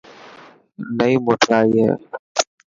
[0.97, 1.89] نئي موٽر آي هي.